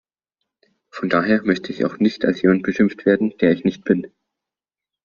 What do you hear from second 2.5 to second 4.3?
beschimpft werden, der ich nicht bin.